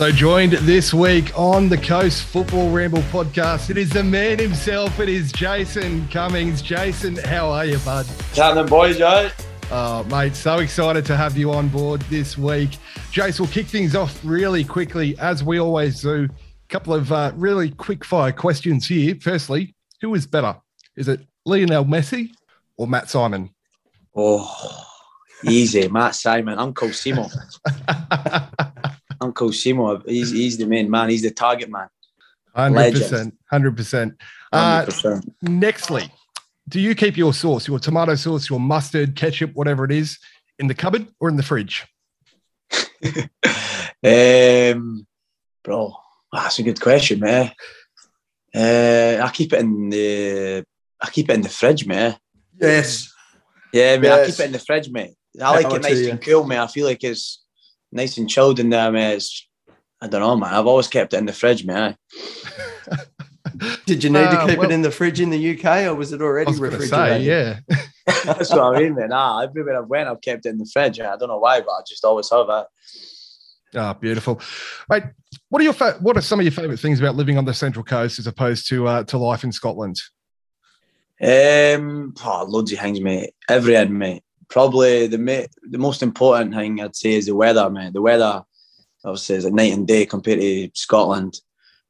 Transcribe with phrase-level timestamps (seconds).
[0.00, 4.98] So, joined this week on the Coast Football Ramble podcast, it is the man himself.
[4.98, 6.62] It is Jason Cummings.
[6.62, 8.06] Jason, how are you, bud?
[8.34, 9.28] Happening, boys, Joe.
[9.70, 12.70] Oh, mate, so excited to have you on board this week.
[13.12, 16.24] Jace, we'll kick things off really quickly, as we always do.
[16.24, 19.16] A couple of uh, really quick fire questions here.
[19.20, 20.56] Firstly, who is better?
[20.96, 22.30] Is it Lionel Messi
[22.78, 23.50] or Matt Simon?
[24.16, 24.82] Oh,
[25.44, 25.88] easy.
[25.88, 27.30] Matt Simon, Uncle Simo.
[29.20, 31.08] Uncle Simo, he's, he's the main man.
[31.10, 31.88] He's the target man.
[32.56, 33.32] 100%.
[33.52, 34.16] 100%.
[34.52, 35.32] Uh, 100%.
[35.44, 36.10] nextly,
[36.68, 40.18] do you keep your sauce, your tomato sauce, your mustard, ketchup, whatever it is,
[40.58, 41.86] in the cupboard or in the fridge?
[44.04, 45.06] um,
[45.62, 45.96] bro,
[46.32, 47.52] that's a good question, man.
[48.54, 50.64] Uh, I keep it in the
[51.00, 52.16] I keep it in the fridge, man.
[52.60, 53.12] Yes.
[53.72, 55.14] Yeah, mate, I keep it in the fridge, mate.
[55.40, 56.60] I like Power it nice and cool, man.
[56.60, 57.44] I feel like it's
[57.92, 59.14] nice and chilled in there, mate.
[59.14, 59.46] It's,
[60.00, 60.54] I don't know, man.
[60.54, 61.96] I've always kept it in the fridge, man.
[63.86, 65.94] Did you need Uh, to keep well- it in the fridge in the UK or
[65.94, 66.90] was it I already was refrigerated?
[66.90, 67.58] say, yeah.
[68.24, 69.08] That's what I mean, man.
[69.10, 71.00] Nah, everywhere I've went, I've kept it in the fridge.
[71.00, 72.66] I don't know why, but I just always have it.
[73.76, 74.40] Ah, beautiful.
[74.88, 75.04] Mate,
[75.48, 77.54] what are your fa- what are some of your favourite things about living on the
[77.54, 80.00] Central Coast as opposed to uh, to life in Scotland?
[81.20, 83.30] Um, oh, loads of things, mate.
[83.48, 84.22] Everything, mate.
[84.50, 87.92] Probably the the most important thing I'd say is the weather, mate.
[87.92, 88.42] The weather,
[89.04, 91.40] obviously, is a night and day compared to Scotland.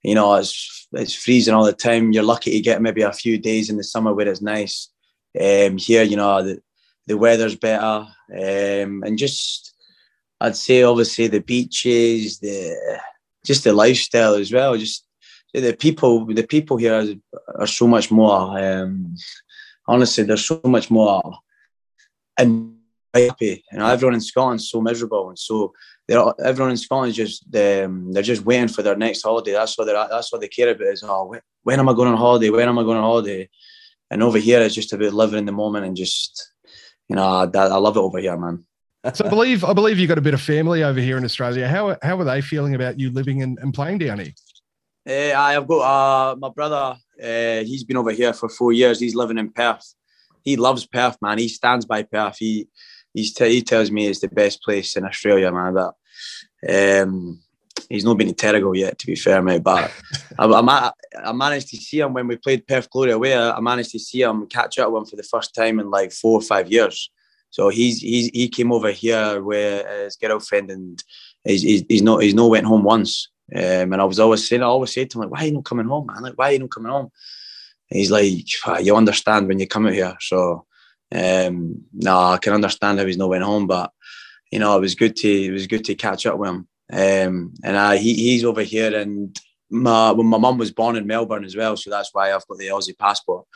[0.03, 2.12] You know, it's it's freezing all the time.
[2.12, 4.88] You're lucky to get maybe a few days in the summer where it's nice.
[5.41, 6.61] Um, here, you know, the
[7.06, 9.75] the weather's better, um, and just
[10.41, 13.00] I'd say obviously the beaches, the
[13.44, 14.77] just the lifestyle as well.
[14.77, 15.06] Just
[15.55, 18.58] the people, the people here are, are so much more.
[18.58, 19.16] Um,
[19.88, 21.22] honestly, they're so much more
[22.41, 22.77] and
[23.15, 23.65] happy.
[23.73, 25.73] You know, everyone in Scotland's so miserable, and so
[26.09, 29.53] they're everyone in Scotland is just um, they're just waiting for their next holiday.
[29.53, 30.89] That's what they're that's what they care about.
[30.89, 32.51] Is oh, when, when am I going on holiday?
[32.51, 33.49] When am I going on holiday?
[34.11, 36.51] And over here, it's just about living in the moment and just
[37.09, 38.65] you know, I, I love it over here, man.
[39.15, 41.67] So I believe I believe you got a bit of family over here in Australia.
[41.67, 44.34] How how are they feeling about you living and, and playing down here?
[45.09, 46.99] Uh, I've got uh, my brother.
[47.19, 49.01] Uh, he's been over here for four years.
[49.01, 49.95] He's living in Perth.
[50.45, 51.39] He loves Perth, man.
[51.39, 52.37] He stands by Perth.
[52.39, 52.69] He
[53.15, 55.75] he's t- he tells me it's the best place in Australia, man.
[55.75, 55.95] But
[56.69, 57.41] um,
[57.89, 59.62] he's not been to Terrigal yet, to be fair, mate.
[59.62, 59.93] But
[60.39, 60.93] I, I,
[61.25, 63.37] I managed to see him when we played Perth Glory away.
[63.37, 66.12] I managed to see him catch up with him for the first time in like
[66.12, 67.11] four or five years.
[67.51, 71.03] So he's he's he came over here with his girlfriend and
[71.45, 73.28] he's he's, he's not he's not went home once.
[73.55, 75.55] Um, and I was always saying, I always say to him, like, why are you
[75.55, 76.22] not coming home, man?
[76.22, 77.11] Like, why are you not coming home?
[77.91, 80.17] And he's like, "Ah, you understand when you come out here.
[80.21, 80.67] So,
[81.15, 83.91] um, no, I can understand how he's not went home, but
[84.53, 86.69] you know, it was good to it was good to catch up with him.
[86.93, 89.39] Um, and I, he, he's over here, and
[89.71, 92.59] my when my mum was born in Melbourne as well, so that's why I've got
[92.59, 93.47] the Aussie passport.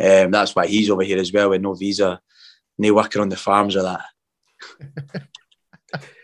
[0.00, 2.20] Um, that's why he's over here as well with no visa,
[2.78, 4.02] no working on the farms or that,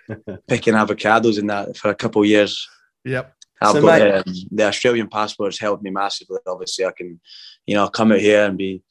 [0.49, 2.69] picking avocados and that for a couple of years.
[3.05, 3.33] Yep.
[3.61, 6.39] I've So, got mate- um, the Australian passport's helped me massively.
[6.47, 7.21] Obviously, I can,
[7.67, 8.83] you know, come out here and be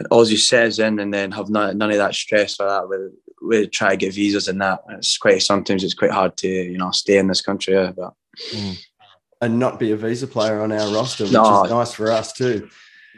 [0.00, 3.70] an Aussie citizen and then have none, none of that stress or that with, with
[3.70, 4.80] trying to get visas and that.
[4.90, 7.74] It's quite sometimes it's quite hard to you know stay in this country.
[7.74, 8.12] Yeah, but
[9.40, 11.64] And not be a visa player on our roster, which No.
[11.64, 12.68] is nice for us too.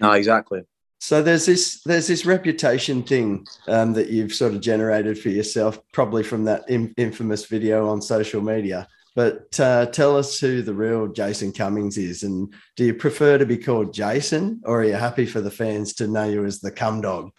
[0.00, 0.62] no, exactly.
[0.98, 5.78] So there's this there's this reputation thing um, that you've sort of generated for yourself,
[5.92, 8.88] probably from that in, infamous video on social media.
[9.16, 13.46] But uh, tell us who the real Jason Cummings is, and do you prefer to
[13.46, 16.70] be called Jason, or are you happy for the fans to know you as the
[16.70, 17.32] Cum Dog?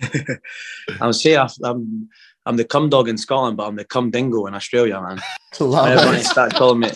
[1.00, 2.08] I'm say I- I'm
[2.44, 5.20] I'm the cum dog in Scotland, but I'm the cum dingo in Australia, man.
[5.60, 6.24] Love Everyone it.
[6.24, 6.90] start calling me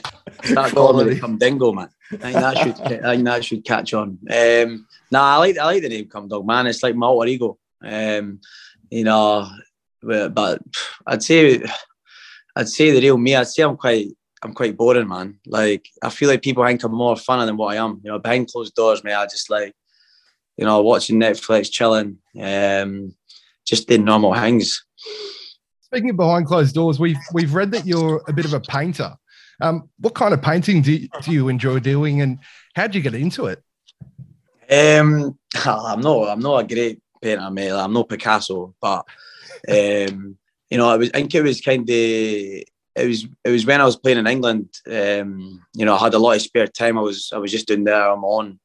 [0.45, 1.89] start calling me the cum dingo, man.
[2.13, 4.19] I think that should I think that should catch on.
[4.31, 6.67] Um, nah, I like I like the name cum dog, man.
[6.67, 7.59] It's like my alter ego.
[7.83, 8.41] Um,
[8.91, 9.49] you know,
[10.03, 10.63] but, but
[11.07, 11.63] I'd say
[12.57, 13.35] I'd say the real me.
[13.35, 14.09] I'd say I'm quite
[14.43, 15.39] I'm quite boring, man.
[15.47, 18.01] Like I feel like people think I'm more funner than what I am.
[18.03, 19.19] You know, behind closed doors, man.
[19.19, 19.75] I just like
[20.57, 23.15] you know watching Netflix, chilling, um,
[23.67, 24.85] just doing normal things.
[25.83, 29.15] Speaking of behind closed doors, we've we've read that you're a bit of a painter.
[29.61, 32.39] Um, what kind of painting do you, do you enjoy doing, and
[32.75, 33.63] how did you get into it?
[34.71, 36.29] Um, I'm not.
[36.29, 37.73] I'm not a great painter, mate.
[37.73, 39.05] I'm no Picasso, but
[39.69, 40.39] um,
[40.71, 41.11] you know, I was.
[41.13, 41.95] I think it was kind of.
[41.95, 43.27] It was.
[43.45, 44.69] It was when I was playing in England.
[44.87, 46.97] Um, you know, I had a lot of spare time.
[46.97, 47.31] I was.
[47.35, 48.11] I was just doing there.
[48.11, 48.59] I'm on.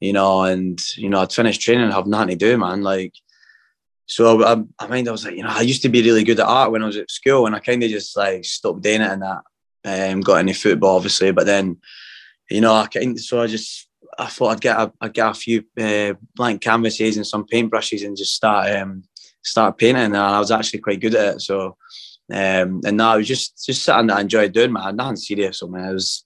[0.00, 2.82] You know, and you know, I'd finished training and have nothing to do, man.
[2.82, 3.14] Like,
[4.06, 5.08] so I, I mind.
[5.08, 6.86] I was like, you know, I used to be really good at art when I
[6.86, 10.12] was at school, and I kind of just like stopped doing it and that.
[10.12, 11.32] um, got into football, obviously.
[11.32, 11.78] But then,
[12.48, 13.88] you know, I kind so I just
[14.18, 18.04] I thought I'd get a, I'd get a few uh, blank canvases and some paintbrushes
[18.04, 19.02] and just start um,
[19.42, 20.04] start painting.
[20.04, 21.40] And I was actually quite good at it.
[21.40, 21.76] So,
[22.30, 24.96] um, and now I was just just something I enjoyed doing, man.
[24.96, 25.84] Nothing serious, so man.
[25.84, 26.24] I was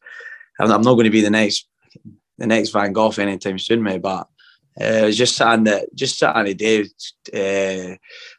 [0.58, 1.68] I'm not going to be the next
[2.38, 4.02] the next Van Gogh anytime soon, mate.
[4.02, 4.28] But
[4.80, 7.96] uh, just something that just something a day uh,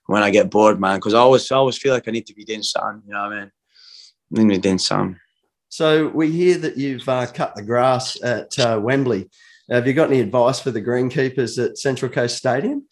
[0.07, 0.97] when I get bored, man.
[0.97, 3.03] Because I always I always feel like I need to be doing something.
[3.05, 3.51] You know what I mean?
[4.35, 5.19] I need to be doing something.
[5.69, 9.29] So we hear that you've uh, cut the grass at uh, Wembley.
[9.69, 12.85] Have you got any advice for the greenkeepers at Central Coast Stadium?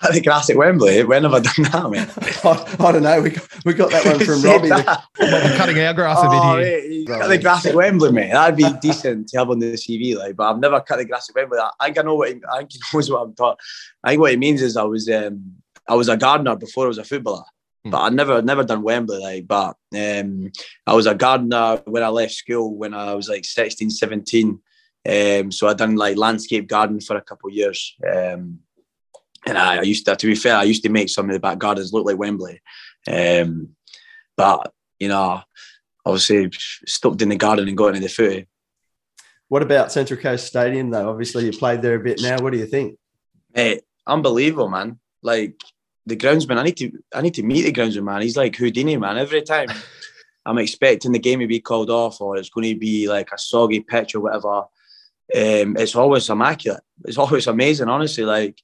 [0.00, 1.02] Cut the grass at Wembley.
[1.02, 2.08] When have I done that, man?
[2.44, 3.20] I, I, don't know.
[3.20, 4.68] We got, we got that one from Robbie.
[4.68, 6.88] The, cutting our grass a bit oh, here.
[6.88, 8.30] Mate, cut the grass at Wembley, mate.
[8.30, 10.36] That'd be decent to have on the CV, like.
[10.36, 11.58] But I've never cut the grass at Wembley.
[11.58, 12.28] I think I know what.
[12.28, 13.58] He, I think he knows what I'm talking.
[14.04, 15.54] I think what it means is I was um,
[15.88, 17.44] I was a gardener before I was a footballer.
[17.84, 17.90] Hmm.
[17.90, 20.52] But I never never done Wembley like but um,
[20.86, 24.60] I was a gardener when I left school when I was like 16 17
[25.08, 28.58] um, so I done like landscape gardening for a couple of years um,
[29.48, 31.40] and I, I, used to to be fair I used to make some of the
[31.40, 32.60] back gardens look like Wembley
[33.10, 33.70] um,
[34.36, 35.42] but you know
[36.04, 36.50] obviously
[36.86, 38.46] stopped in the garden and got into the footy
[39.48, 42.58] what about Central Coast Stadium though obviously you played there a bit now what do
[42.58, 42.98] you think
[43.54, 45.54] hey unbelievable man like
[46.08, 48.22] the groundsman, I need to I need to meet the groundsman, man.
[48.22, 49.18] He's like Houdini, man.
[49.18, 49.68] Every time
[50.46, 53.38] I'm expecting the game to be called off or it's going to be like a
[53.38, 54.64] soggy pitch or whatever.
[55.36, 56.82] Um, it's always immaculate.
[57.04, 58.24] It's always amazing, honestly.
[58.24, 58.58] Like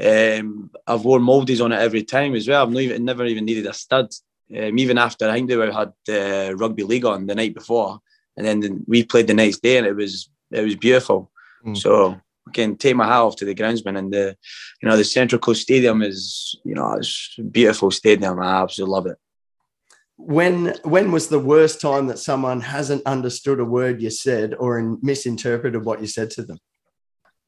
[0.00, 2.62] um, I've worn moldies on it every time as well.
[2.62, 4.12] I've not even, never even needed a stud.
[4.50, 8.00] Um, even after I think they had uh, rugby league on the night before,
[8.36, 11.30] and then the, we played the next day, and it was it was beautiful.
[11.64, 11.76] Mm.
[11.76, 12.20] So
[12.52, 14.36] can take my hat off to the groundsman and the,
[14.80, 18.40] you know, the Central Coast Stadium is, you know, it's a beautiful stadium.
[18.40, 19.18] I absolutely love it.
[20.16, 24.78] When when was the worst time that someone hasn't understood a word you said or
[24.78, 26.58] in, misinterpreted what you said to them?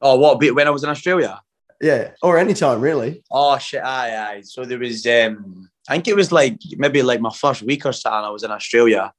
[0.01, 0.39] Oh, what?
[0.39, 1.41] When I was in Australia?
[1.85, 3.23] Yeah, or anytime really.
[3.29, 3.83] Oh shit!
[3.83, 4.41] Aye, aye.
[4.41, 7.93] So there was, um, I think it was like maybe like my first week or
[7.93, 8.25] something.
[8.25, 9.13] I was in Australia,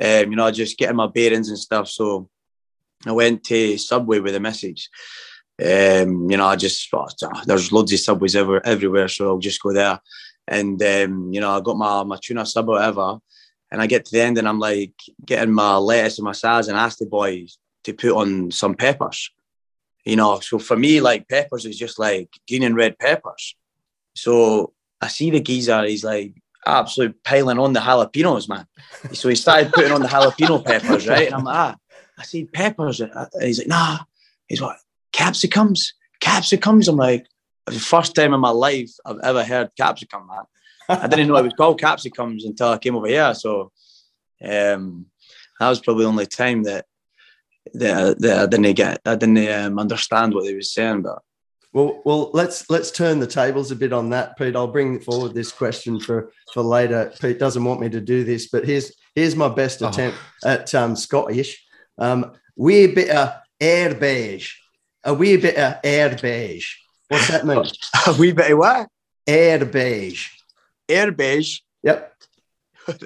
[0.00, 1.88] um, you know, just getting my bearings and stuff.
[1.88, 2.28] So
[3.04, 4.88] I went to Subway with a message.
[5.60, 7.08] Um, you know, I just oh,
[7.46, 9.98] there's loads of subways ever everywhere, so I'll just go there.
[10.46, 13.18] And um, you know, I got my my tuna sub or whatever,
[13.72, 14.94] and I get to the end and I'm like
[15.26, 19.32] getting my lettuce and my salads and ask the boys to put on some peppers.
[20.04, 23.56] You know, so for me, like peppers is just like green and red peppers.
[24.14, 26.34] So I see the geezer, he's like
[26.66, 28.66] absolutely piling on the jalapenos, man.
[29.12, 31.26] So he started putting on the jalapeno peppers, right?
[31.26, 31.76] And I'm like, ah,
[32.18, 33.00] I see peppers.
[33.00, 33.98] And he's like, nah.
[34.48, 34.76] He's like,
[35.12, 36.88] capsicums, capsicums.
[36.88, 37.26] I'm like,
[37.66, 40.44] the first time in my life I've ever heard capsicum, man.
[40.88, 43.32] I didn't know it was called capsicums until I came over here.
[43.34, 43.72] So
[44.42, 45.06] um,
[45.58, 46.84] that was probably the only time that
[47.72, 51.02] that, that I didn't get, I didn't um, understand what they were saying.
[51.02, 51.22] But
[51.72, 54.54] well, well, let's let's turn the tables a bit on that, Pete.
[54.54, 57.12] I'll bring forward this question for for later.
[57.20, 59.88] Pete doesn't want me to do this, but here's here's my best oh.
[59.88, 60.50] attempt oh.
[60.50, 61.64] at um, Scottish.
[61.98, 64.52] Um, wee bit of air beige.
[65.02, 66.74] A wee bit of air beige.
[67.08, 67.64] What's that mean?
[68.06, 68.88] a wee bit of what?
[69.26, 70.28] Air beige.
[70.88, 71.60] Air beige?
[71.82, 72.14] Yep.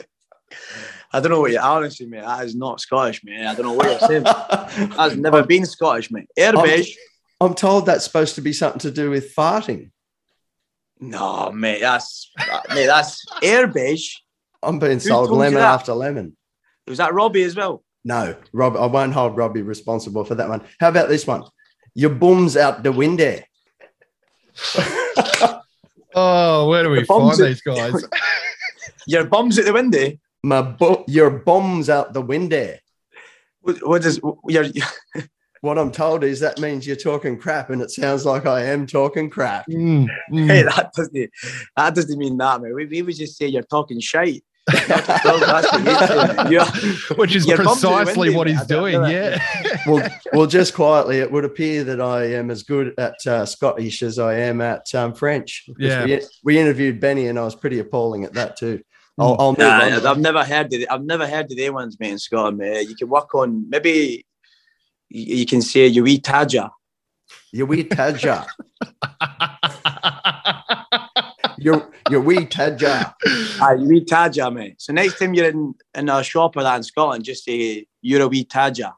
[1.13, 2.23] I don't know what you're honestly, mate.
[2.23, 3.47] That is not Scottish, mate.
[3.47, 4.23] I don't know what you're saying.
[4.97, 6.29] That's never been Scottish, mate.
[6.37, 6.53] Air.
[6.57, 6.85] I'm,
[7.41, 9.91] I'm told that's supposed to be something to do with farting.
[11.01, 12.33] No, mate, that's
[12.75, 14.17] mate, that's air beige.
[14.63, 16.37] I'm being sold lemon after lemon.
[16.89, 17.85] Was that Robbie as well?
[18.05, 20.63] No, Rob, I won't hold Robbie responsible for that one.
[20.81, 21.45] How about this one?
[21.95, 23.41] Your bum's out the window.
[26.15, 27.93] oh, where do we find these guys?
[29.07, 30.13] your bum's at the window.
[30.43, 32.77] My bu- your bum's out the window.
[33.61, 34.65] What, what does your
[35.61, 38.87] what I'm told is that means you're talking crap, and it sounds like I am
[38.87, 39.67] talking crap.
[39.69, 40.47] Mm, mm.
[40.47, 41.31] Hey, that doesn't
[41.77, 42.75] that doesn't mean that, man.
[42.75, 44.45] We, we would just say you're talking shite.
[47.17, 49.03] Which is precisely what he's doing.
[49.11, 49.43] Yeah.
[49.87, 54.03] well, well, just quietly, it would appear that I am as good at uh, Scottish
[54.03, 55.65] as I am at um, French.
[55.79, 56.05] Yeah.
[56.05, 58.83] We, we, interviewed Benny, and I was pretty appalling at that too.
[59.19, 62.19] I'll, I'll nah, I've never heard of I've never heard of the ones, mate, in
[62.19, 62.59] Scotland.
[62.59, 62.89] Mate.
[62.89, 64.25] You can work on maybe
[65.09, 66.71] you can say you wee tadger.
[67.53, 68.47] You wee tadger.
[71.59, 73.15] your your wee tadger.
[73.61, 74.75] Aye, you wee tadger, mate.
[74.79, 78.23] So next time you're in, in a shop or that in Scotland, just say you're
[78.23, 78.93] a wee tadger.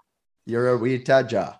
[0.46, 1.59] You're a wee tadger.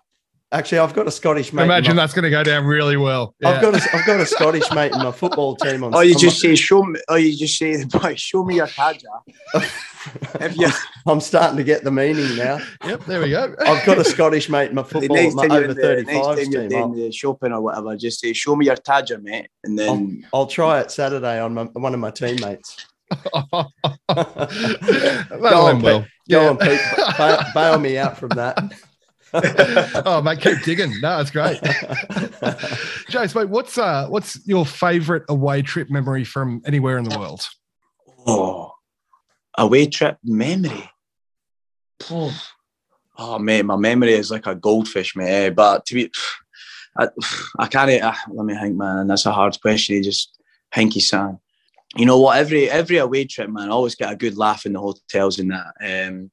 [0.53, 1.63] Actually, I've got a Scottish mate.
[1.63, 3.33] Imagine my, that's going to go down really well.
[3.39, 3.51] Yeah.
[3.51, 5.81] I've got a, I've got a Scottish mate in my football team.
[5.81, 6.99] On, oh, you just my, say show me.
[7.07, 9.05] Oh, you just say, boy, show me your Tadger.
[10.57, 10.67] you,
[11.07, 12.59] I'm starting to get the meaning now.
[12.83, 13.55] Yep, there we go.
[13.65, 16.51] I've got a Scottish mate in my football, my over 35 team.
[16.51, 19.47] You're the shopping or whatever, just say, show me your Tadger, mate.
[19.63, 22.87] And then I'll, I'll try it Saturday on my, one of my teammates.
[23.33, 23.69] Go
[24.09, 26.05] on, Will.
[26.29, 26.79] Go on, Pete.
[27.17, 28.57] Bail, bail me out from that.
[30.05, 30.99] oh mate, keep digging.
[31.01, 31.59] No, it's great.
[33.09, 37.47] Jace, mate, what's uh what's your favourite away trip memory from anywhere in the world?
[38.27, 38.73] Oh,
[39.57, 40.89] away trip memory.
[43.17, 45.51] Oh man, my memory is like a goldfish, mate.
[45.51, 46.11] But to be,
[46.97, 47.07] I,
[47.57, 48.03] I can't.
[48.03, 49.07] Uh, let me think, man.
[49.07, 49.95] That's a hard question.
[49.95, 50.37] You just
[50.71, 51.39] hanky son.
[51.95, 52.37] You know what?
[52.37, 55.51] Every every away trip, man, I always get a good laugh in the hotels and
[55.51, 56.07] that.
[56.09, 56.31] Um,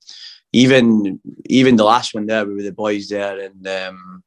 [0.53, 4.23] even even the last one there, we were the boys there, and um,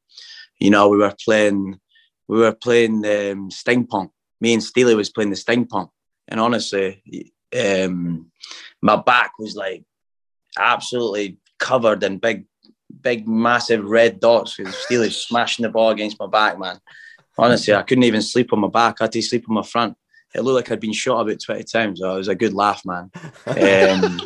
[0.58, 1.78] you know we were playing
[2.28, 4.10] we were playing um, sting pong.
[4.40, 5.88] Me and Steely was playing the sting pong,
[6.28, 7.02] and honestly,
[7.58, 8.30] um,
[8.80, 9.84] my back was like
[10.58, 12.44] absolutely covered in big,
[13.00, 16.78] big, massive red dots because Steely smashing the ball against my back, man.
[17.38, 18.96] Honestly, I couldn't even sleep on my back.
[19.00, 19.96] I had to sleep on my front.
[20.34, 22.00] It looked like I'd been shot about 20 times.
[22.00, 23.10] So it was a good laugh, man.
[23.46, 24.20] Um,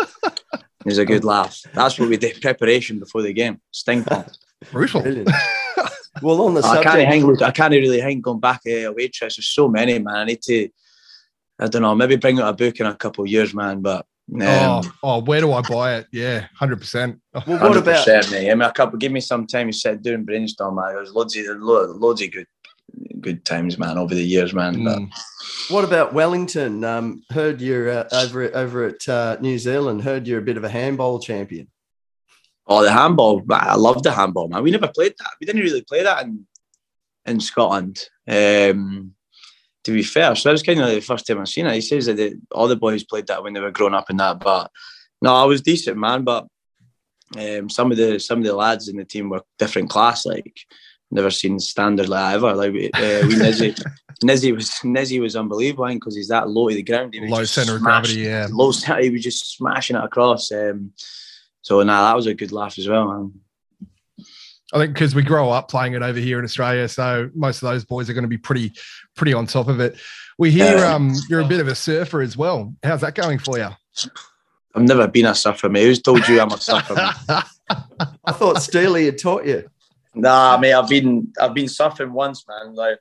[0.86, 1.60] it was a good laugh.
[1.74, 3.60] That's what we did preparation before the game.
[3.72, 4.24] Sting pong.
[4.70, 5.02] Brutal.
[6.22, 7.42] well, on the subject, I can't hang.
[7.42, 9.36] I can't really hang going back uh, away trips.
[9.36, 10.14] There's so many, man.
[10.14, 10.68] I need to.
[11.58, 11.94] I don't know.
[11.96, 13.80] Maybe bring out a book in a couple of years, man.
[13.80, 16.06] But um, oh, oh, where do I buy it?
[16.12, 17.20] Yeah, hundred percent.
[17.34, 18.06] Well, what about?
[18.06, 18.50] Mate.
[18.50, 18.96] I mean, a couple.
[18.96, 19.66] Give me some time.
[19.66, 20.94] You said doing brainstorm, man.
[20.94, 22.46] There's loads of loads of good
[23.20, 24.76] good times, man, over the years, man.
[24.76, 25.10] Mm.
[25.68, 26.84] What about Wellington?
[26.84, 30.02] Um, heard you're uh, over over at uh, New Zealand.
[30.02, 31.68] Heard you're a bit of a handball champion.
[32.66, 33.42] Oh, the handball!
[33.50, 34.62] I love the handball, man.
[34.62, 35.30] We never played that.
[35.40, 36.46] We didn't really play that in
[37.24, 38.08] in Scotland.
[38.28, 39.12] Um,
[39.84, 41.74] to be fair, so that was kind of the first time I've seen it.
[41.74, 44.16] He says that the, all the boys played that when they were growing up in
[44.16, 44.70] that, but
[45.22, 46.24] no, I was decent, man.
[46.24, 46.46] But
[47.36, 50.56] um, some of the some of the lads in the team were different class, like
[51.10, 52.54] never seen standard like ever.
[52.54, 53.80] Like uh, we Nizzy,
[54.24, 57.14] Nizzy was Nizzy was unbelievable because he's that low to the ground.
[57.14, 58.48] He low center of gravity, yeah.
[58.50, 60.50] Low he was just smashing it across.
[60.52, 60.92] Um,
[61.62, 63.32] so now nah, that was a good laugh as well, man.
[64.72, 67.68] I think because we grow up playing it over here in Australia, so most of
[67.68, 68.72] those boys are going to be pretty,
[69.14, 69.96] pretty on top of it.
[70.38, 70.94] We hear yeah.
[70.94, 72.74] um, you're a bit of a surfer as well.
[72.82, 73.68] How's that going for you?
[74.74, 75.84] I've never been a surfer, mate.
[75.84, 76.94] Who's told you I'm a surfer?
[77.68, 79.70] I thought Steely had taught you.
[80.18, 82.74] Nah, mate, I've been I've been surfing once, man.
[82.74, 82.98] Like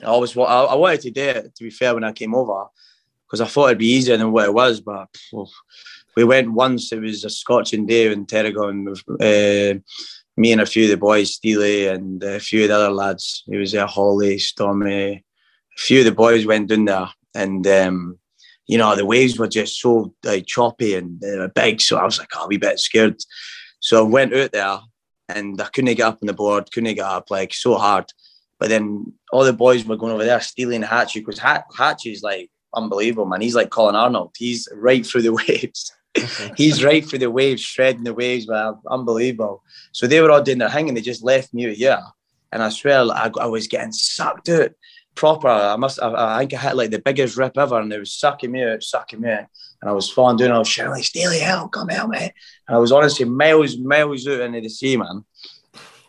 [0.00, 1.54] I always I, I wanted to do it.
[1.56, 2.66] To be fair, when I came over,
[3.26, 4.80] because I thought it'd be easier than what it was.
[4.80, 5.08] But
[6.16, 6.92] we went once.
[6.92, 8.70] It was a scorching day in Terrigal.
[9.20, 9.80] Uh,
[10.36, 13.42] me and a few of the boys, Steely and a few of the other lads.
[13.48, 15.12] It was there, Holly, Stormy.
[15.12, 15.24] A
[15.76, 18.16] few of the boys went down there, and um,
[18.68, 21.80] you know the waves were just so like choppy and were big.
[21.80, 23.16] So I was like, oh, a wee bit scared.
[23.80, 24.78] So I went out there
[25.36, 28.06] and I couldn't get up on the board, couldn't get up like so hard.
[28.58, 32.50] But then all the boys were going over there stealing Hatchie because Hatchie is like
[32.74, 33.40] unbelievable, man.
[33.40, 34.34] He's like Colin Arnold.
[34.36, 35.92] He's right through the waves.
[36.56, 38.74] He's right through the waves, shredding the waves, man.
[38.88, 39.62] Unbelievable.
[39.92, 42.02] So they were all doing their thing and they just left me here.
[42.52, 44.72] And I swear I, I was getting sucked out
[45.14, 45.48] proper.
[45.48, 46.02] I must.
[46.02, 48.64] I, I, think I hit like the biggest rip ever, and they was sucking me
[48.64, 49.46] out, sucking me out.
[49.80, 50.52] And I was falling down.
[50.52, 51.72] I was shouting "Steely, help!
[51.72, 52.32] Come out, me!"
[52.68, 55.24] And I was honestly miles, miles out into the sea, man.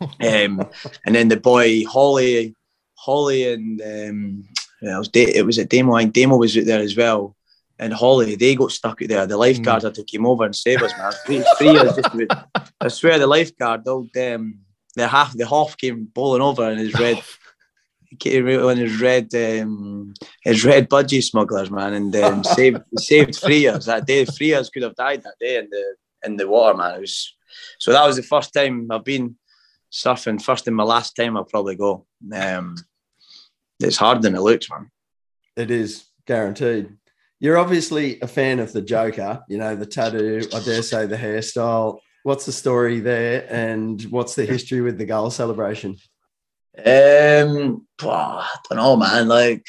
[0.00, 0.68] um,
[1.06, 2.54] and then the boy Holly,
[2.96, 4.48] Holly, and um,
[4.82, 5.94] it was it was at Demo.
[5.94, 7.36] I think Demo was out there as well.
[7.78, 9.26] And Holly, they got stuck out there.
[9.26, 9.84] The lifeguard mm.
[9.86, 11.12] had to come over and save us, man.
[11.26, 12.46] Three, three years just about,
[12.80, 14.60] I swear, the lifeguard, old um,
[14.94, 17.20] the half, the half came bowling over in his red
[18.12, 24.06] on his red um, his red budgie smugglers, man, and um, saved saved Freers that
[24.06, 24.24] day.
[24.24, 26.96] Freers could have died that day in the in the water, man.
[26.96, 27.34] It was
[27.78, 29.36] so that was the first time I've been
[29.90, 30.42] surfing.
[30.42, 32.06] First and my last time I'll probably go.
[32.32, 32.76] Um,
[33.80, 34.90] it's harder than it looks, man.
[35.56, 36.96] It is guaranteed.
[37.40, 39.42] You're obviously a fan of the Joker.
[39.48, 40.42] You know the tattoo.
[40.54, 41.98] I dare say the hairstyle.
[42.22, 45.96] What's the story there, and what's the history with the goal celebration?
[46.78, 49.28] Um, I don't know, man.
[49.28, 49.66] Like,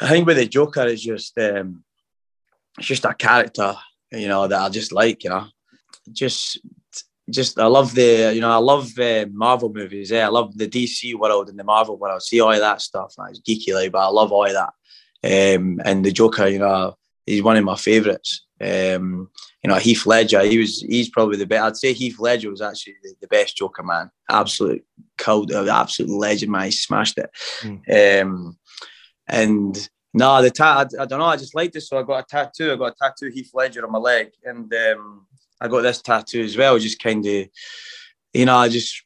[0.00, 1.84] I think with the Joker is just um,
[2.78, 3.74] it's just a character,
[4.10, 5.46] you know, that I just like, you know,
[6.12, 6.60] just
[7.30, 10.10] just I love the you know I love uh, Marvel movies.
[10.10, 12.22] Yeah, I love the DC world and the Marvel world.
[12.22, 13.14] See all that stuff.
[13.16, 14.72] Like, It's geeky like, but I love all that.
[15.24, 18.44] Um, and the Joker, you know, he's one of my favourites.
[18.62, 19.28] Um,
[19.62, 21.62] you know, Heath Ledger, he was he's probably the best.
[21.62, 24.10] I'd say Heath Ledger was actually the, the best Joker man.
[24.28, 24.84] Absolute
[25.18, 26.66] cold, uh, absolute legend man.
[26.66, 27.30] He smashed it.
[27.60, 28.22] Mm.
[28.22, 28.58] Um,
[29.26, 31.24] and no, the tat I, I, don't know.
[31.24, 32.72] I just liked it, so I got a tattoo.
[32.72, 35.26] I got a tattoo Heath Ledger on my leg, and um,
[35.60, 36.78] I got this tattoo as well.
[36.78, 37.48] Just kind of,
[38.32, 39.02] you know, I just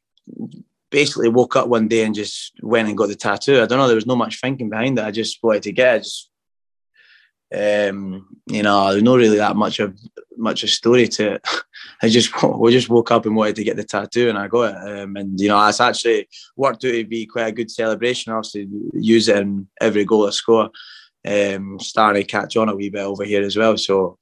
[0.91, 3.63] basically woke up one day and just went and got the tattoo.
[3.63, 3.87] I don't know.
[3.87, 5.05] There was no much thinking behind it.
[5.05, 5.99] I just wanted to get it.
[6.01, 6.31] Just,
[7.55, 9.97] um, you know, there's not really that much of
[10.37, 11.49] much a story to it.
[12.03, 14.75] I just we just woke up and wanted to get the tattoo, and I got
[14.75, 15.03] it.
[15.03, 18.33] Um, and you know, it's actually worked out to be quite a good celebration.
[18.33, 20.71] Obviously, use it in every goal I score.
[21.27, 23.77] Um, starting to catch on a wee bit over here as well.
[23.77, 24.19] So,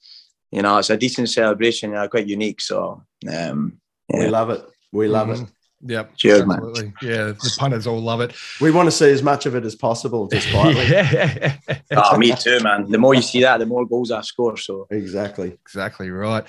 [0.50, 1.93] you know, it's a decent celebration.
[1.93, 2.62] Yeah, quite unique.
[2.62, 3.78] So, um,
[4.09, 4.21] yeah.
[4.21, 4.64] we love it.
[4.90, 5.45] We love mm-hmm.
[5.45, 5.50] it.
[5.86, 6.16] Yep.
[6.16, 6.84] Cheers, absolutely.
[6.84, 6.94] man.
[7.02, 8.34] Yeah, the punters all love it.
[8.60, 10.86] We want to see as much of it as possible, just quietly.
[10.88, 11.56] yeah.
[11.94, 12.90] oh, me too, man.
[12.90, 14.56] The more you see that, the more goals I score.
[14.56, 16.44] So exactly, exactly right.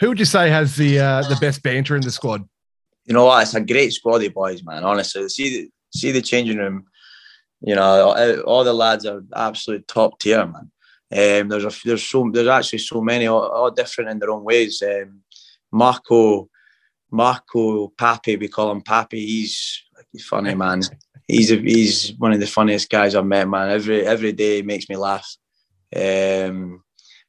[0.00, 2.46] Who would you say has the uh, the best banter in the squad?
[3.06, 3.42] You know what?
[3.42, 4.84] It's a great squad of boys, man.
[4.84, 6.84] Honestly, see the see the changing room.
[7.62, 10.70] You know, all the lads are absolute top tier, man.
[11.12, 14.44] Um, there's a there's so there's actually so many, all, all different in their own
[14.44, 14.82] ways.
[14.82, 15.20] Um,
[15.72, 16.48] Marco
[17.10, 19.18] Marco Papi, we call him Papi.
[19.18, 20.82] He's he's funny, man.
[21.26, 23.70] He's a, he's one of the funniest guys I've met, man.
[23.70, 25.36] Every every day he makes me laugh.
[25.94, 26.82] Um,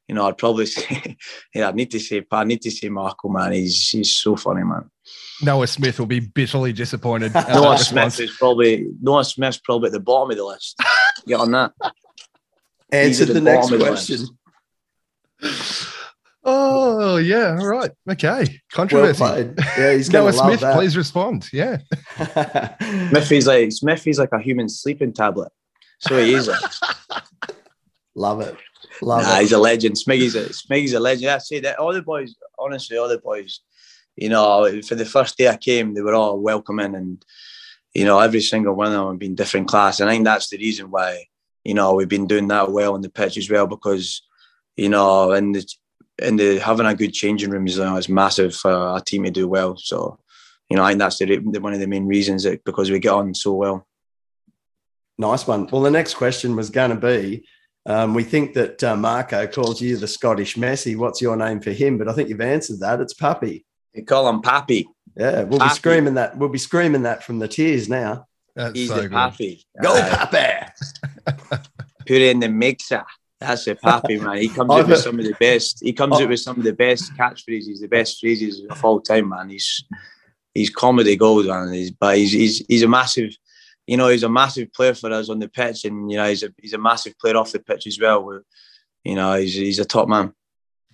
[0.08, 1.16] you know, I'd probably say,
[1.54, 3.52] yeah, I need to say, I need to say Marco, man.
[3.52, 4.90] He's he's so funny, man.
[5.42, 7.34] Noah Smith will be bitterly disappointed.
[7.48, 10.80] Noah Smith is probably Noah Smith's probably at the bottom of the list.
[11.26, 11.72] Get on that.
[12.92, 14.26] Answer the, the next question.
[16.44, 18.60] Oh yeah, all right, okay.
[18.72, 19.22] Controversy.
[19.22, 20.60] Well yeah, he's Noah Smith.
[20.60, 20.74] That.
[20.74, 21.48] Please respond.
[21.52, 21.78] Yeah.
[23.08, 25.52] Smithy's like Smithy's like a human sleeping tablet.
[25.98, 26.48] So he is.
[28.14, 28.56] Love it.
[29.00, 29.42] Love nah, it.
[29.42, 29.94] he's a legend.
[29.94, 31.30] Smiggy's a Smiggy's a legend.
[31.30, 33.60] I say that all the boys, honestly, all the boys,
[34.16, 37.24] you know, for the first day I came, they were all welcoming and
[37.94, 40.00] you know, every single one of them have been different class.
[40.00, 41.26] And I think that's the reason why,
[41.64, 44.22] you know, we've been doing that well on the pitch as well, because,
[44.76, 45.66] you know, and the
[46.20, 49.30] and the, having a good changing room is, uh, is massive for a team to
[49.30, 49.76] do well.
[49.76, 50.18] So,
[50.68, 52.98] you know, I think that's the, the, one of the main reasons that because we
[52.98, 53.86] get on so well.
[55.18, 55.68] Nice one.
[55.70, 57.44] Well, the next question was going to be
[57.84, 60.96] um, we think that uh, Marco calls you the Scottish Messi.
[60.96, 61.98] What's your name for him?
[61.98, 63.00] But I think you've answered that.
[63.00, 63.66] It's Pappy.
[63.92, 64.88] You call him Pappy.
[65.16, 65.70] Yeah, we'll Pappy.
[65.70, 66.38] be screaming that.
[66.38, 68.26] We'll be screaming that from the tears now.
[68.54, 69.64] That's He's so the Pappy.
[69.82, 70.72] Go uh, Pappy.
[72.06, 73.04] Put it in the mixer.
[73.42, 74.38] That's a Pappy, man.
[74.38, 75.80] He comes out with some of the best.
[75.82, 79.28] He comes out with some of the best catchphrases, the best phrases of all time,
[79.28, 79.50] man.
[79.50, 79.84] He's
[80.54, 81.72] he's comedy gold, man.
[81.72, 83.36] He's but he's he's he's a massive,
[83.86, 86.42] you know, he's a massive player for us on the pitch, and you know, he's
[86.42, 88.40] a he's a massive player off the pitch as well.
[89.04, 90.32] You know, he's he's a top man.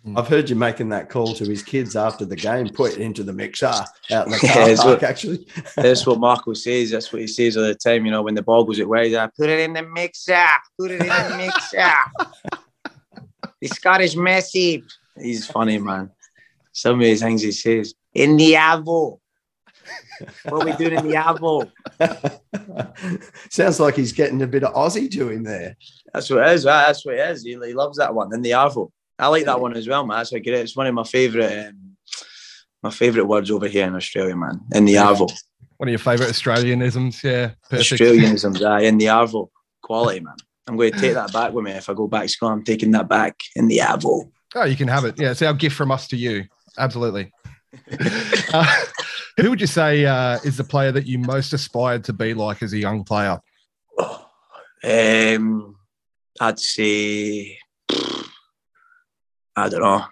[0.08, 0.16] Hmm.
[0.16, 3.22] I've heard you making that call to his kids after the game, put it into
[3.22, 5.46] the mixer out in the car yeah, park, what, actually.
[5.76, 6.90] that's what Marco says.
[6.90, 8.06] That's what he says all the time.
[8.06, 10.46] You know, when the ball goes at way, I put it in the mixer,
[10.78, 11.90] put it in the mixer.
[13.60, 14.82] the Scottish Messi.
[15.20, 16.10] He's funny, man.
[16.72, 17.94] Some of his things he says.
[18.14, 19.18] In the Arvo.
[20.44, 21.70] what are we doing in the Arvo?
[23.50, 25.76] Sounds like he's getting a bit of Aussie to him there.
[26.14, 26.64] That's what it is.
[26.64, 26.86] Right?
[26.86, 27.42] That's what it is.
[27.42, 28.32] He, he loves that one.
[28.32, 28.90] In the Arvo.
[29.18, 30.18] I like that one as well, man.
[30.18, 30.60] That's a great.
[30.60, 31.96] It's one of my favourite, um,
[32.82, 34.60] my favourite words over here in Australia, man.
[34.72, 35.30] In the Arvo.
[35.78, 37.52] One of your favourite Australianisms, yeah.
[37.68, 38.00] Perfect.
[38.00, 38.82] Australianisms, aye.
[38.82, 39.48] In the Arvo,
[39.82, 40.36] quality, man.
[40.68, 41.72] I'm going to take that back with me.
[41.72, 44.30] If I go back to school, I'm taking that back in the Arvo.
[44.54, 45.18] Oh, you can have it.
[45.18, 46.44] Yeah, it's our gift from us to you.
[46.78, 47.32] Absolutely.
[48.52, 48.76] uh,
[49.36, 52.62] who would you say uh, is the player that you most aspired to be like
[52.62, 53.40] as a young player?
[54.84, 55.76] Um,
[56.40, 57.58] I'd say
[59.58, 60.04] I don't know,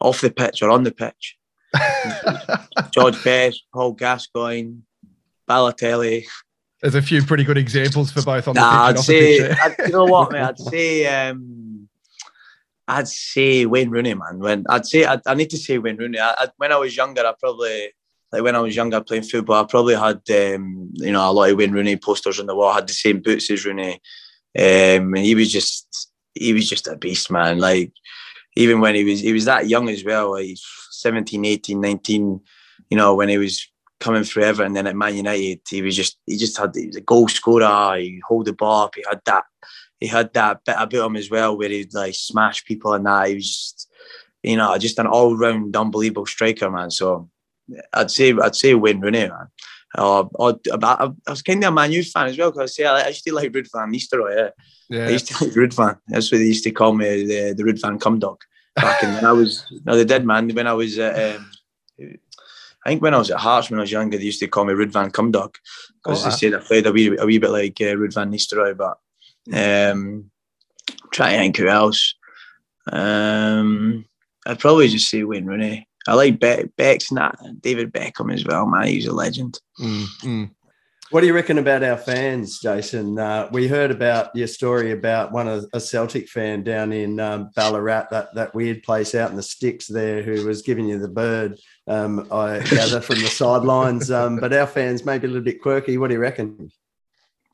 [0.00, 1.36] off the pitch or on the pitch.
[2.92, 4.78] George Best, Paul Gascoigne,
[5.48, 6.24] Balotelli.
[6.80, 8.98] There's a few pretty good examples for both on nah, the pitch.
[8.98, 10.40] I'd say, I'd, you know what, mate?
[10.42, 11.88] I'd say, um,
[12.86, 14.38] I'd say Wayne Rooney, man.
[14.38, 16.18] When I'd say, I'd, I need to say Wayne Rooney.
[16.18, 17.92] I, I, when I was younger, I probably
[18.32, 21.50] like when I was younger playing football, I probably had um, you know a lot
[21.50, 22.70] of Wayne Rooney posters on the wall.
[22.70, 23.94] I had the same boots as Rooney,
[24.58, 27.58] um, and he was just he was just a beast, man.
[27.58, 27.92] Like
[28.56, 30.56] even when he was he was that young as well, like
[30.90, 32.40] 17, 18, 19,
[32.90, 33.68] you know, when he was
[34.00, 36.86] coming through Everton and then at Man United, he was just he just had he
[36.88, 39.44] was a goal scorer, he hold the ball up, he had that
[40.00, 43.28] he had that bit about him as well where he'd like smash people and that.
[43.28, 43.90] He was just,
[44.42, 46.90] you know, just an all round unbelievable striker, man.
[46.90, 47.30] So
[47.92, 49.48] I'd say I'd say Wayne Rooney, man.
[49.96, 53.00] Uh, I, I, was kind of a Man U fan as well because I, I,
[53.00, 54.36] I used to like Ruud van Nistelrooy.
[54.36, 54.50] Yeah.
[54.98, 55.06] yeah.
[55.06, 55.96] I used to like Ruud van.
[56.08, 58.42] That's what they used to call me, the, the Ruud van Cum dog.
[58.74, 60.48] back in when I was no, they did, man.
[60.50, 61.50] When I was at, um,
[61.98, 64.64] I think when I was at Hearts when I was younger, they used to call
[64.64, 65.54] me Ruud van Cumdog
[66.04, 68.30] because Oh, they said I played a wee, a wee bit like uh, Ruud van
[68.30, 68.76] Nistelrooy.
[68.76, 68.98] But
[69.52, 70.30] um,
[71.12, 72.14] try to think who else.
[72.92, 74.04] Um,
[74.46, 75.85] I'd probably just say Wayne Rooney.
[76.08, 78.86] I like Be- Beck's not David Beckham as well, man.
[78.86, 79.60] He's a legend.
[79.80, 80.50] Mm, mm.
[81.10, 83.16] What do you reckon about our fans, Jason?
[83.16, 87.50] Uh, we heard about your story about one of a Celtic fan down in um,
[87.54, 91.06] Ballarat, that, that weird place out in the sticks there, who was giving you the
[91.06, 91.60] bird.
[91.86, 94.10] Um, I gather from the sidelines.
[94.10, 95.96] Um, but our fans may be a little bit quirky.
[95.96, 96.72] What do you reckon?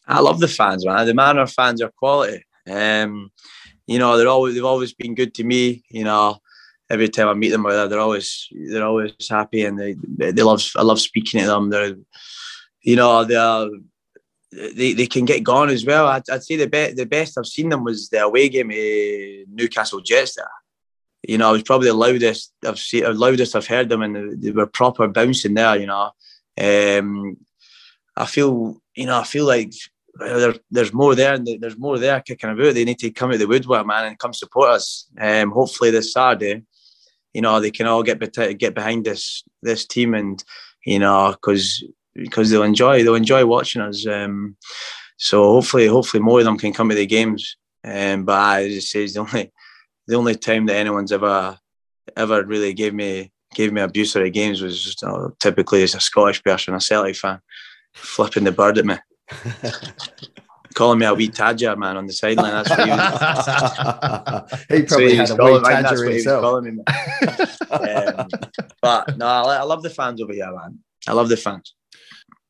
[0.06, 1.06] I love the fans, man.
[1.06, 2.44] The Manor fans are quality.
[2.66, 3.30] Um,
[3.86, 5.84] you know, they're always they've always been good to me.
[5.90, 6.38] You know,
[6.92, 10.82] every time I meet them, they're always they're always happy and they they love I
[10.82, 11.70] love speaking to them.
[11.70, 11.96] They're
[12.82, 13.68] you know they're
[14.52, 16.06] they, they can get gone as well.
[16.06, 19.48] I'd, I'd say the best the best I've seen them was the away game at
[19.48, 20.36] Newcastle Jets.
[20.36, 20.46] There,
[21.26, 24.14] you know, it was probably the loudest I've seen, the loudest I've heard them, and
[24.14, 25.76] they, they were proper bouncing there.
[25.76, 26.10] You know,
[26.60, 27.38] um,
[28.16, 29.72] I feel you know I feel like
[30.18, 32.74] there, there's more there and there's more there kicking about.
[32.74, 35.06] They need to come out the woodwork, man, and come support us.
[35.18, 36.62] Um, hopefully this Saturday,
[37.34, 38.20] you know, they can all get
[38.58, 40.42] get behind this this team, and
[40.84, 44.06] you know, because because they'll enjoy they'll enjoy watching us.
[44.06, 44.56] Um,
[45.16, 47.56] so hopefully, hopefully more of them can come to the games.
[47.84, 49.52] Um, but I just say it's the only
[50.06, 51.58] the only time that anyone's ever
[52.16, 55.94] ever really gave me gave me abuse at the games was just, uh, typically as
[55.94, 57.38] a Scottish person, a Celtic fan,
[57.92, 58.96] flipping the bird at me
[60.72, 62.52] calling me a wee tadger man on the sideline.
[62.52, 64.66] That's what he was.
[64.68, 66.44] he probably that's had a wee tadger what he was himself.
[67.70, 68.28] Um,
[68.80, 70.78] but no, I, I love the fans over here, man.
[71.06, 71.74] I love the fans.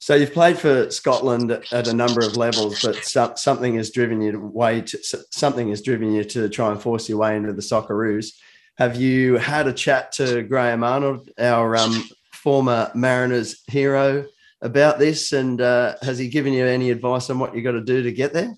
[0.03, 4.21] So you've played for Scotland at a number of levels, but some, something has driven
[4.21, 4.99] you to way to
[5.31, 8.33] something has driven you to try and force your way into the Socceroos.
[8.79, 14.27] Have you had a chat to Graham Arnold, our um, former Mariners hero,
[14.63, 15.33] about this?
[15.33, 18.13] And uh, has he given you any advice on what you got to do to
[18.13, 18.55] get there?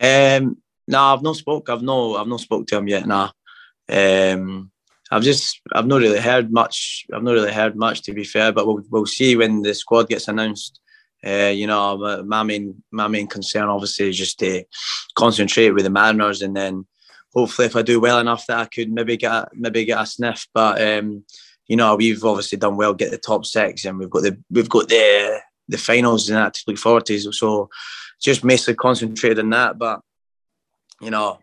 [0.00, 0.56] Um,
[0.88, 1.68] no, I've not spoke.
[1.68, 3.06] I've no, I've not spoke to him yet.
[3.06, 3.30] Nah.
[3.88, 4.70] Um,
[5.12, 7.06] I've just, I've not really heard much.
[7.12, 8.52] I've not really heard much, to be fair.
[8.52, 10.80] But we'll, we'll see when the squad gets announced.
[11.24, 14.64] Uh, you know, my, my main, my main concern obviously is just to
[15.16, 16.86] concentrate with the Mariners, and then
[17.34, 20.46] hopefully, if I do well enough, that I could maybe get, maybe get a sniff.
[20.54, 21.24] But um,
[21.70, 24.68] you know, we've obviously done well, get the top six, and we've got the, we've
[24.68, 27.32] got the, the finals and that to look forward to.
[27.32, 27.70] So,
[28.20, 29.78] just mostly concentrated on that.
[29.78, 30.00] But
[31.00, 31.38] you know,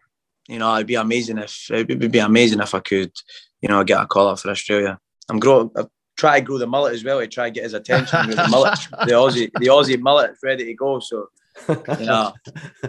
[0.50, 3.14] you know, it'd be amazing if it would be amazing if I could,
[3.62, 5.00] you know, get a call up for Australia.
[5.30, 5.72] I'm growing.
[5.78, 5.88] I've
[6.18, 8.28] to grow the mullet as well to try to get his attention.
[8.28, 11.00] with the mullet, the Aussie, the Aussie mullet, ready to go.
[11.00, 11.30] So,
[11.70, 12.34] you know,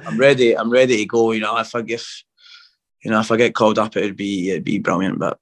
[0.07, 0.59] I'm ready.
[0.59, 1.31] I'm ready to go.
[1.31, 2.25] You know, if I if,
[3.05, 5.21] you know, if I get called up, it'd be it'd be brilliant.
[5.21, 5.39] But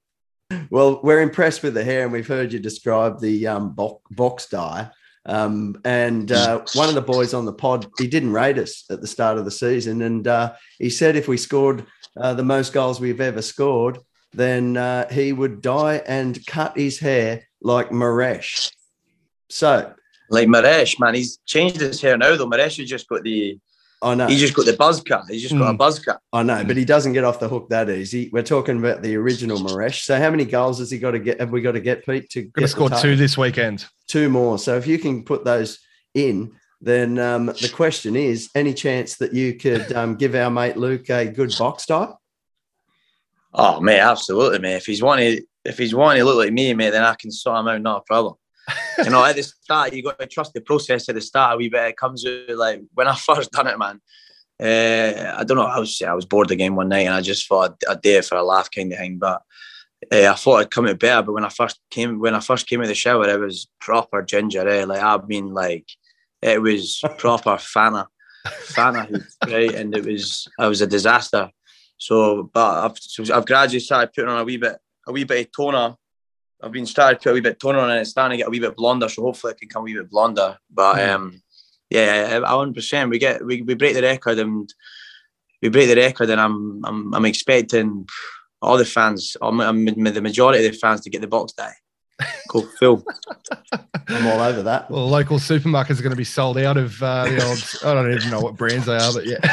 [0.69, 4.47] Well, we're impressed with the hair, and we've heard you describe the um, bo- box
[4.47, 4.89] dye.
[5.25, 9.01] Um, and uh, one of the boys on the pod, he didn't rate us at
[9.01, 12.71] the start of the season, and uh, he said if we scored uh, the most
[12.71, 13.99] goals we've ever scored,
[14.33, 18.71] then uh, he would dye and cut his hair like Moresche.
[19.49, 19.93] So
[20.29, 22.35] like Moresche, man, he's changed his hair now.
[22.37, 23.59] Though Moresche has just got the
[24.01, 25.23] I know, he's just got the buzz cut.
[25.27, 25.77] He's just got a Mm.
[25.77, 26.19] buzz cut.
[26.31, 28.29] I know, but he doesn't get off the hook that easy.
[28.31, 30.03] We're talking about the original Moresche.
[30.03, 31.39] So how many goals has he got to get?
[31.39, 33.85] Have we got to get Pete to get score two this weekend.
[34.07, 34.59] two more.
[34.59, 35.79] So if you can put those
[36.13, 40.77] in, then um, the question is: any chance that you could um, give our mate
[40.77, 42.13] Luke a good box tie?
[43.53, 44.75] Oh mate, absolutely, mate.
[44.75, 47.59] If he's wanting, if he's wanting to look like me, mate, then I can sort
[47.61, 47.81] him out.
[47.81, 48.35] Not a problem.
[49.03, 51.07] you know, at the start, you got to trust the process.
[51.09, 51.89] At the start, a wee bit.
[51.89, 54.01] It comes out like when I first done it, man.
[54.59, 55.67] Uh, I don't know.
[55.67, 58.17] I was I was bored again one night, and I just thought I'd, I'd do
[58.17, 59.17] it for a laugh, kind of thing.
[59.19, 59.41] But
[60.11, 61.23] uh, I thought I'd come out better.
[61.23, 64.21] But when I first came, when I first came of the shower, it was proper
[64.23, 64.67] ginger.
[64.67, 64.85] Eh?
[64.85, 65.87] Like I mean, like
[66.41, 68.07] it was proper fana,
[68.45, 69.73] fana, right?
[69.73, 71.51] And it was I was a disaster.
[71.99, 74.77] So, but I've so I've gradually started putting on a wee bit
[75.07, 75.95] a wee bit of toner.
[76.61, 78.41] I've been started to put a wee bit of toner on, and it's starting to
[78.41, 79.09] get a wee bit blonder.
[79.09, 80.57] So hopefully, it can come a wee bit blonder.
[80.69, 81.09] But Mm.
[81.15, 81.41] um,
[81.89, 83.09] yeah, hundred percent.
[83.09, 84.71] We get we, we break the record, and
[85.61, 88.07] we break the record, and I'm I'm I'm expecting
[88.61, 91.73] all the fans, all, I'm, the majority of the fans to get the box dye.
[92.49, 93.03] Cool, Phil.
[94.09, 94.89] I'm all over that.
[94.89, 97.63] Well, local supermarkets are going to be sold out of uh, the old.
[97.85, 99.37] I don't even know what brands they are, but yeah.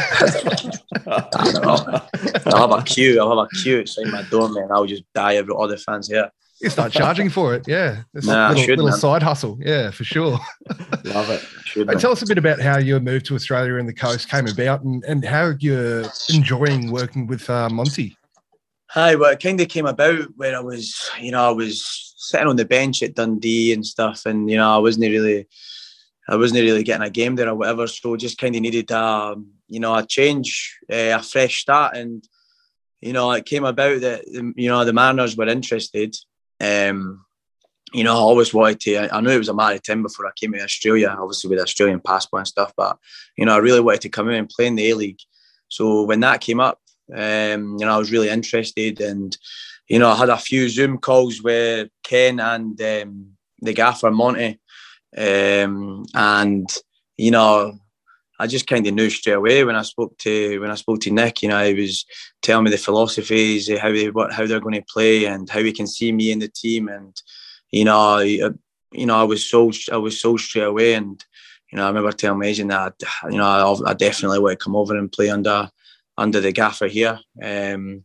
[1.06, 2.02] I don't know.
[2.46, 3.20] I'll have a queue.
[3.20, 4.68] I'll have a queue outside my door, man.
[4.70, 6.30] I'll just dye every all the fans here.
[6.64, 7.68] You start charging for it.
[7.68, 8.04] Yeah.
[8.14, 9.58] It's Nah, I a little, little side hustle.
[9.60, 10.40] Yeah, for sure.
[11.04, 11.40] Love it.
[11.66, 11.98] Should Hey, man.
[11.98, 14.82] tell us a bit about how your move to Australia and the coast came about
[14.82, 18.16] and, and how you're enjoying working with uh, Monty.
[18.92, 22.46] Hi, well, it kind of came about where I was, you know, I was sitting
[22.48, 25.46] on the bench at Dundee and stuff, and you know, I wasn't really,
[26.30, 27.86] I wasn't really getting a game there or whatever.
[27.86, 29.34] So just kind of needed a,
[29.68, 32.26] you know, a change, uh, a fresh start, and
[33.02, 36.16] you know, it came about that you know the Mariners were interested.
[36.60, 37.24] Um,
[37.92, 39.14] you know, I always wanted to.
[39.14, 41.60] I, knew it was a matter of time before I came to Australia, obviously with
[41.60, 42.72] Australian passport and stuff.
[42.76, 42.98] But
[43.36, 45.20] you know, I really wanted to come in and play in the A League.
[45.68, 46.80] So when that came up,
[47.12, 49.36] um, you know, I was really interested, and
[49.88, 53.26] you know, I had a few Zoom calls with Ken and um,
[53.60, 54.58] the gaffer Monty,
[55.16, 56.68] um, and
[57.16, 57.78] you know,
[58.38, 61.10] I just kind of knew straight away when I spoke to when I spoke to
[61.10, 61.42] Nick.
[61.42, 62.04] You know, he was
[62.42, 65.72] telling me the philosophies, how they what how they're going to play, and how he
[65.72, 67.20] can see me in the team, and
[67.70, 71.24] you know, you know, I was sold I was sold straight away, and
[71.70, 72.94] you know, I remember telling my agent that
[73.30, 75.70] you know I, I definitely want to come over and play under
[76.16, 77.18] under the gaffer here.
[77.42, 78.04] Um,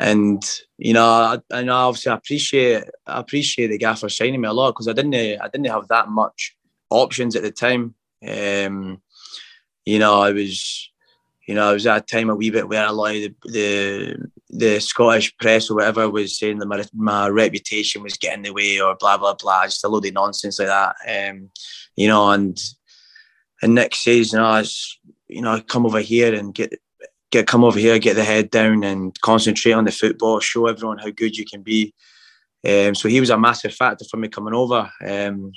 [0.00, 0.42] and
[0.76, 4.52] you know, I, I know obviously I appreciate I appreciate the gaffer signing me a
[4.52, 6.56] lot because I didn't I didn't have that much
[6.90, 7.94] options at the time.
[8.26, 9.00] Um,
[9.88, 10.90] you know, I was
[11.46, 13.34] you know, I was at a time a wee bit where a lot of the,
[13.44, 18.42] the, the Scottish press or whatever was saying that my, my reputation was getting in
[18.42, 20.96] the way or blah blah blah, just a load of nonsense like that.
[21.08, 21.50] Um,
[21.96, 22.60] you know, and
[23.62, 26.74] and says, you I was, you know, come over here and get
[27.30, 30.40] get come over here, get the head down, and concentrate on the football.
[30.40, 31.94] Show everyone how good you can be.
[32.62, 34.90] Um, so he was a massive factor for me coming over.
[35.02, 35.52] Um,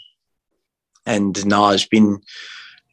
[1.05, 2.21] and now it's been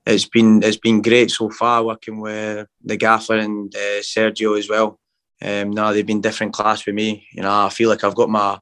[0.09, 4.69] it's been it's been great so far working with the gaffer and uh, Sergio as
[4.69, 4.99] well.
[5.43, 7.27] Um, now they've been different class with me.
[7.33, 8.59] You know, I feel like I've got my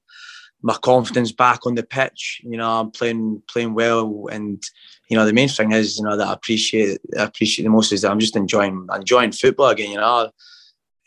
[0.62, 2.40] my confidence back on the pitch.
[2.42, 4.62] You know, I'm playing playing well, and
[5.08, 7.92] you know the main thing is you know that I appreciate I appreciate the most
[7.92, 9.92] is that I'm just enjoying enjoying football again.
[9.92, 10.30] You know,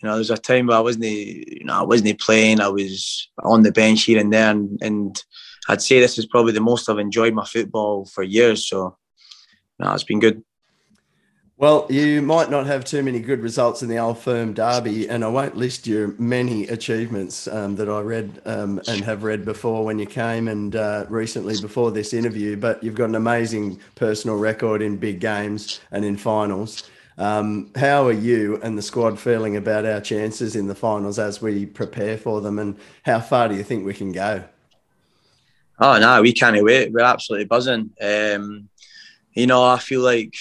[0.02, 2.62] you know there's a time where I wasn't you know I wasn't playing.
[2.62, 5.24] I was on the bench here and there, and, and
[5.68, 8.68] I'd say this is probably the most I've enjoyed my football for years.
[8.70, 8.98] So,
[9.80, 10.44] no, it's been good.
[11.60, 15.26] Well, you might not have too many good results in the old firm derby, and
[15.26, 19.84] I won't list your many achievements um, that I read um, and have read before
[19.84, 22.56] when you came and uh, recently before this interview.
[22.56, 26.90] But you've got an amazing personal record in big games and in finals.
[27.18, 31.42] Um, how are you and the squad feeling about our chances in the finals as
[31.42, 34.46] we prepare for them, and how far do you think we can go?
[35.78, 36.94] Oh no, we can't wait.
[36.94, 37.92] We're absolutely buzzing.
[38.02, 38.69] Um,
[39.34, 40.36] you know, I feel like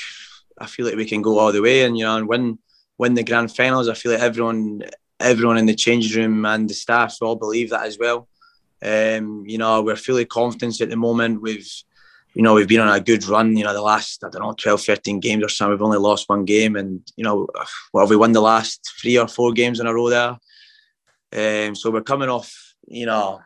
[0.58, 2.58] I feel like we can go all the way and you know and win
[2.96, 3.88] win the grand finals.
[3.88, 4.82] I feel like everyone
[5.20, 8.28] everyone in the change room and the staff all believe that as well.
[8.80, 11.42] Um, you know, we're fully confident at the moment.
[11.42, 11.68] We've
[12.34, 14.52] you know, we've been on a good run, you know, the last, I don't know,
[14.52, 15.72] 12, 13 games or something.
[15.72, 17.48] We've only lost one game and, you know,
[17.92, 21.68] well, we won the last three or four games in a row there.
[21.68, 23.40] Um, so we're coming off, you know,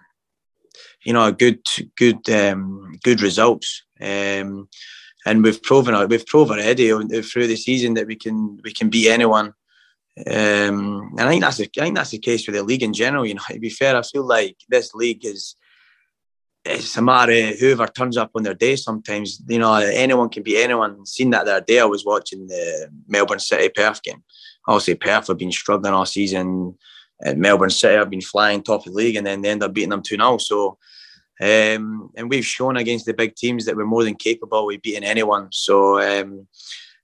[1.04, 1.60] you know, good,
[1.96, 3.84] good, um, good results.
[4.00, 4.68] Um,
[5.24, 6.90] and we've proven we've proven already
[7.22, 9.54] through the season that we can we can beat anyone.
[10.26, 12.92] Um, and I think that's the, I think that's the case with the league in
[12.92, 13.24] general.
[13.24, 15.56] You know, to be fair, I feel like this league is
[16.64, 18.76] it's a matter of whoever turns up on their day.
[18.76, 21.06] Sometimes you know anyone can beat anyone.
[21.06, 21.80] Seen that the other day.
[21.80, 24.22] I was watching the Melbourne City Perth game.
[24.66, 26.76] Obviously, Perth have been struggling all season.
[27.24, 29.72] At Melbourne City have been flying top of the league, and then they end up
[29.72, 30.78] beating them two 0 So
[31.40, 35.04] um, and we've shown against the big teams that we're more than capable of beating
[35.04, 35.48] anyone.
[35.50, 36.46] So, um,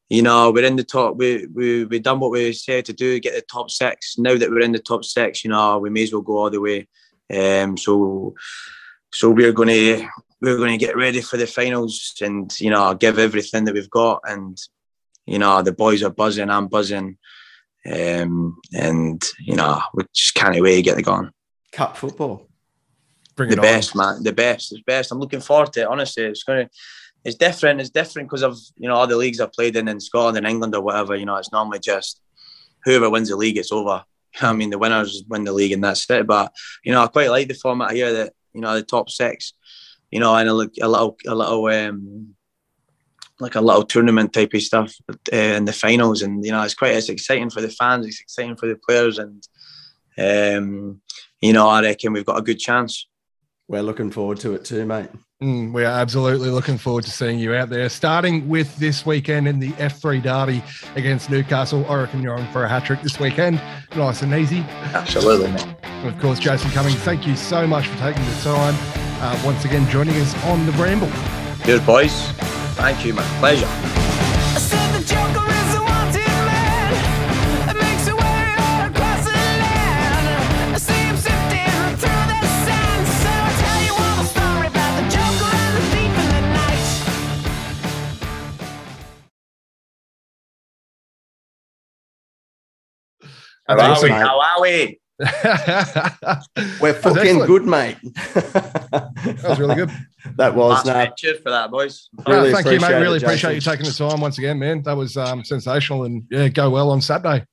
[0.08, 1.16] you know, we're in the top.
[1.16, 4.16] We we we done what we said to do, get the top six.
[4.18, 6.50] Now that we're in the top six, you know, we may as well go all
[6.50, 6.88] the way.
[7.34, 8.34] Um, so,
[9.12, 10.08] so we're going to
[10.40, 13.90] we're going to get ready for the finals, and you know, give everything that we've
[13.90, 14.20] got.
[14.24, 14.58] And
[15.26, 16.48] you know, the boys are buzzing.
[16.48, 17.18] I'm buzzing.
[17.90, 21.30] Um, and you know, we just can't wait to get it going.
[21.72, 22.47] Cup football.
[23.38, 24.16] Bring the best, on.
[24.16, 24.22] man.
[24.24, 24.72] The best.
[24.72, 25.12] It's best.
[25.12, 25.86] I'm looking forward to it.
[25.86, 26.68] Honestly, it's gonna.
[27.24, 27.80] It's different.
[27.80, 30.46] It's different because of you know all the leagues I've played in in Scotland and
[30.46, 31.14] England or whatever.
[31.14, 32.20] You know, it's normally just
[32.84, 34.04] whoever wins the league, it's over.
[34.40, 36.26] I mean, the winners win the league and that's it.
[36.26, 39.52] But you know, I quite like the format here that you know the top six.
[40.10, 42.34] You know, and a, a little, a little, um,
[43.38, 46.74] like a little tournament type of stuff uh, in the finals, and you know, it's
[46.74, 48.04] quite it's exciting for the fans.
[48.04, 49.46] It's exciting for the players, and
[50.18, 51.02] um,
[51.40, 53.06] you know, I reckon we've got a good chance.
[53.68, 55.10] We're looking forward to it too, mate.
[55.42, 57.88] Mm, we are absolutely looking forward to seeing you out there.
[57.90, 60.64] Starting with this weekend in the F3 Derby
[60.96, 61.84] against Newcastle.
[61.86, 63.60] I reckon you're on for a hat trick this weekend.
[63.94, 64.60] Nice and easy.
[64.94, 65.76] Absolutely, mate.
[65.82, 68.74] And of course, Jason Cummings, thank you so much for taking the time.
[69.20, 71.10] Uh, once again, joining us on the Bramble.
[71.64, 72.30] Good, boys.
[72.74, 74.07] Thank you, my pleasure.
[93.68, 94.10] How Thanks, are we?
[94.10, 94.18] mate.
[94.18, 95.00] How are we?
[96.80, 97.98] We're fucking good, mate.
[98.12, 99.90] That was really good.
[100.36, 102.08] that was Last no, cheers for that, boys.
[102.26, 103.00] Really thank you, mate.
[103.00, 104.82] Really it, appreciate you taking the time once again, man.
[104.82, 107.44] That was um, sensational, and yeah, go well on Saturday.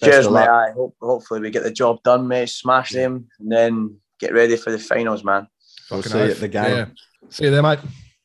[0.00, 0.48] Best cheers, mate.
[0.48, 2.48] I hope hopefully we get the job done, mate.
[2.48, 5.46] Smash them, and then get ready for the finals, man.
[5.90, 6.76] We'll Fucking see you at the game.
[6.76, 6.86] Yeah.
[7.28, 7.80] See you there, mate.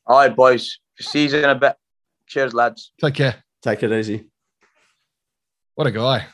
[0.06, 0.78] All right, boys.
[1.00, 1.76] See you in a bit.
[2.28, 2.92] Cheers, lads.
[3.00, 3.44] Take care.
[3.62, 4.26] Take it easy.
[5.74, 6.26] What a guy.